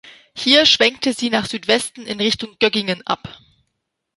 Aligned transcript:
Hier 0.35 0.65
schwenkte 0.65 1.13
sie 1.13 1.29
nach 1.29 1.45
Südwesten 1.45 2.07
in 2.07 2.19
Richtung 2.19 2.57
Göggingen 2.59 3.05
ab. 3.05 3.37